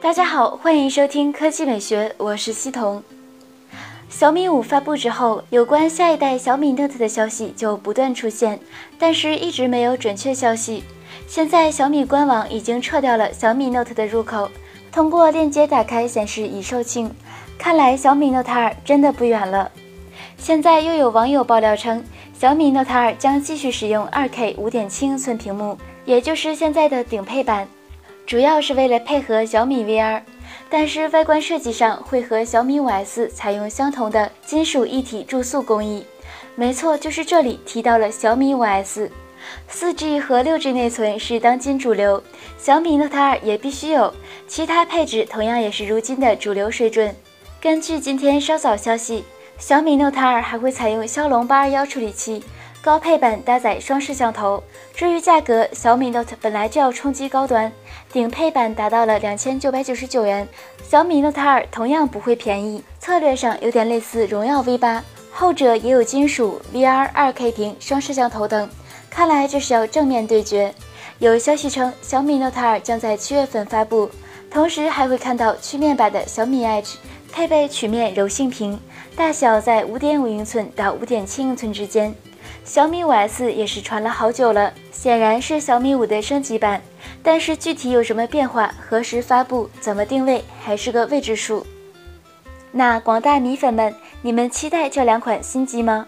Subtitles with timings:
[0.00, 3.02] 大家好，欢迎收听科技美学，我是西彤。
[4.08, 8.60] 小米五发布之后，有关下一代小米 Note 的消息就不断出现，
[8.96, 10.84] 但是一直没有准确消息。
[11.26, 14.48] 现在小米官网已经撤掉了小米 Note 的入口，
[14.92, 17.10] 通过链接打开显示已售罄，
[17.58, 19.68] 看来小米 Note 2真的不远了。
[20.36, 22.04] 现在又有网友爆料称，
[22.38, 27.66] 小米 Note 2将继续使用 2K 5.7英寸屏幕，也就是现在的顶配版，
[28.28, 30.20] 主要是为了配合小米 VR。
[30.68, 36.04] 但是外观设计上会和小米五 S 采用相同的金属一体注塑工艺。
[36.54, 39.10] 没错，就是这里提到了小米五 S。
[39.66, 42.22] 四 G 和六 G 内存是当今主流，
[42.58, 44.12] 小米 Note 2也必须有，
[44.46, 47.16] 其他配置同样也是如今的主流水准。
[47.62, 49.24] 根据今天稍早消息，
[49.56, 52.44] 小米 Note 2还会采用骁龙八二幺处理器，
[52.80, 54.62] 高配版搭载双摄像头。
[54.94, 57.70] 至于价格，小米 Note 本来就要冲击高端。
[58.12, 60.48] 顶配版达到了两千九百九十九元，
[60.82, 62.82] 小米 Note 2同样不会便宜。
[62.98, 68.68] 策略上有点类似荣耀 V 八，后者也有金属、VR、2K 屏、双摄像头等。
[69.10, 70.72] 看来这是要正面对决。
[71.18, 74.08] 有消息称，小米 Note 2将在七月份发布，
[74.50, 76.94] 同时还会看到曲面版的小米 Edge，
[77.32, 78.80] 配备曲面柔性屏，
[79.16, 82.14] 大小在五点五英寸到五点七英寸之间。
[82.68, 86.82] 小米五 S 也是传了好久了，显然是小米五的升级版。
[87.22, 91.66] 但是具体有什么变化，何时发布，怎么定位，还是个未知数。
[92.70, 96.06] 那广大米粉们，你们期待这两款新机吗？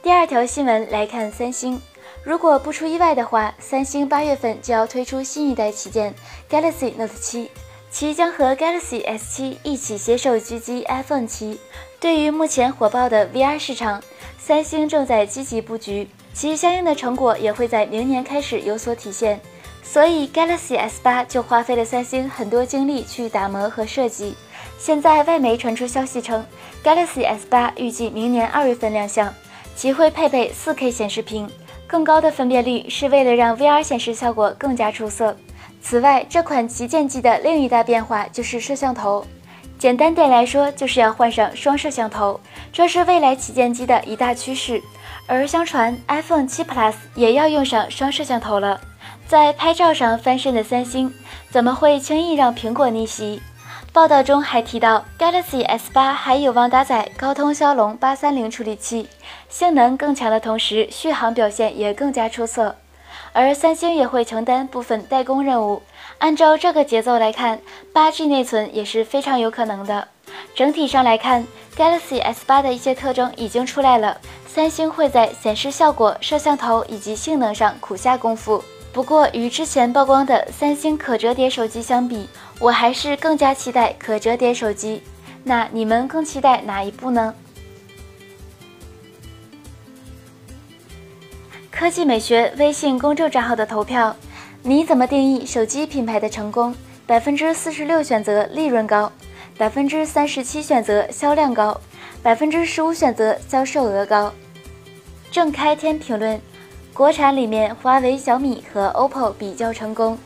[0.00, 1.82] 第二条新闻来看三星，
[2.22, 6.14] 如果不出意外的话，三星八月份就要推出新一代旗舰
[6.48, 7.48] Galaxy Note 7，
[7.90, 11.56] 其将和 Galaxy S7 一起携手狙击 iPhone 7。
[11.98, 14.02] 对于目前火爆的 VR 市场，
[14.38, 16.08] 三星正在积极布局。
[16.34, 19.40] 其相应的成果也会在明年开始有所体现，
[19.82, 24.36] 所以 Galaxy S8 就花费了三星很多精力去打磨和设计。
[24.78, 26.46] 现在外媒传出消息称
[26.84, 29.34] ，Galaxy S8 预计明年二月份亮相，
[29.74, 31.50] 其会配备 4K 显示屏，
[31.88, 35.36] 更高的分辨率是为了让 VR 显示效果更加出色。
[35.80, 39.24] 此外，这款旗舰机的另一大变化就是摄像头，
[39.78, 42.40] 简单点来说，就是要换上双摄像头，
[42.72, 44.82] 这是未来旗舰机的一大趋势。
[45.26, 48.80] 而相传 iPhone 7 Plus 也要用上双摄像头了，
[49.26, 51.12] 在拍照上翻身的三星
[51.50, 53.42] 怎么会轻易让苹果逆袭？
[53.92, 59.08] 报道中还提到，Galaxy S8 还有望搭载高通骁龙八三零处理器，
[59.48, 62.76] 性能更强的同时，续航表现也更加出色。
[63.32, 65.82] 而三星也会承担部分代工任务，
[66.18, 67.60] 按照这个节奏来看，
[67.92, 70.08] 八 G 内存也是非常有可能的。
[70.54, 71.46] 整体上来看
[71.76, 74.18] ，Galaxy S8 的一些特征已经出来了。
[74.46, 78.62] 三星会在显示效果、摄像头以及性能上苦下功夫。
[78.92, 82.28] 不过，与之前曝光的三星可折叠手机相比，
[82.58, 85.02] 我还是更加期待可折叠手机。
[85.44, 87.32] 那你们更期待哪一部呢？
[91.78, 94.14] 科技美学微信公众账号的投票，
[94.64, 96.74] 你怎么定义手机品牌的成功？
[97.06, 99.12] 百分之四十六选择利润高，
[99.56, 101.80] 百分之三十七选择销量高，
[102.20, 104.32] 百分之十五选择销售额高。
[105.30, 106.40] 郑开天评论：
[106.92, 110.18] 国产里面，华为、小米和 OPPO 比较成功。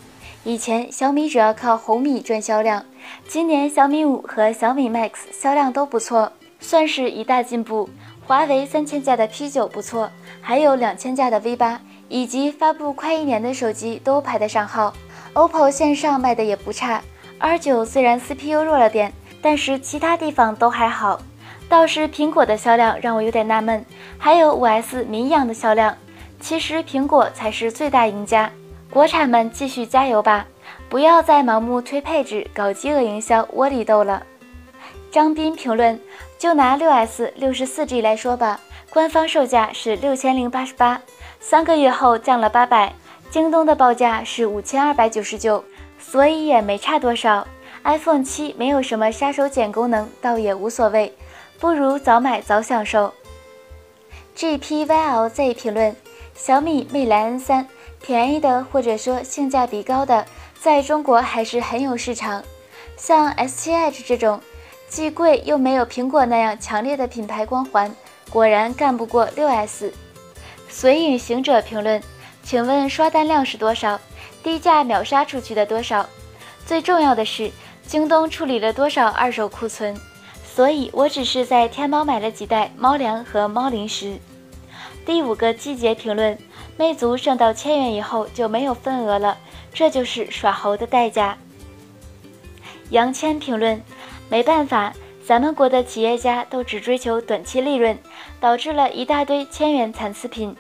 [0.45, 2.83] 以前小米主要靠红米赚销量，
[3.29, 7.91] 今年小米五和小米 Max 销量都不错，算是一大进步。
[8.25, 10.11] 华为三千架的 P 九不错，
[10.41, 14.95] 还有两千架的 V 八，以及发布快一年的手机都排得上号。
[15.35, 17.03] OPPO 线上卖的也不差
[17.39, 21.21] ，R 九虽然 CPU 弱了点，但是其他地方都还好。
[21.69, 23.85] 倒是苹果的销量让我有点纳闷，
[24.19, 25.97] 还有五 S 民养的销量，
[26.41, 28.51] 其实苹果才是最大赢家。
[28.91, 30.47] 国产们继续加油吧，
[30.89, 34.23] 不要再盲目推配置、搞饥饿营销、窝里斗了。
[35.11, 35.99] 张斌评论：
[36.43, 38.59] 就拿六 S 六十四 G 来说吧，
[38.91, 41.01] 官方售价是六千零八十八，
[41.39, 42.93] 三个月后降了八百，
[43.31, 45.65] 京东的报价是五千二百九十九，
[46.01, 47.47] 所以也没差多少。
[47.85, 51.17] iPhone 七没有什么杀手锏功能，倒也无所谓。
[51.61, 53.15] 不如早买早享受。
[54.37, 55.95] GPYLZ 评论：
[56.35, 57.69] 小米魅蓝 N 三，
[58.05, 60.27] 便宜的或者说性价比高的，
[60.59, 62.43] 在中国还是很有市场。
[62.97, 64.41] 像 S7 Edge 这种，
[64.93, 67.91] 既贵又没有苹果那样强烈的品牌光环，
[68.29, 69.91] 果然干不过 6S。
[70.69, 72.03] 随影行者评论：
[72.43, 73.99] 请问刷单量是多少？
[74.43, 76.07] 低价秒杀出去的多少？
[76.67, 77.51] 最重要的是，
[77.87, 79.99] 京东处理了多少二手库存？
[80.45, 84.19] 所以我只是在天猫买了几袋猫粮和猫零食。
[85.07, 86.37] 第五个季节评论：
[86.77, 89.39] 魅族上到千元以后就没有份额了，
[89.73, 91.39] 这就是耍猴的代价。
[92.91, 93.81] 杨谦评论：
[94.33, 97.99] 没办法，咱们国的企业家都只追求短期利润，
[98.41, 100.57] 导致了一大堆千元残次品。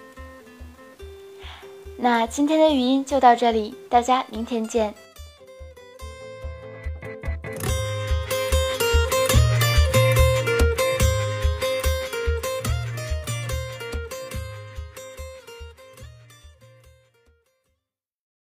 [1.97, 4.93] 那今天的语音就到这里，大家明天见。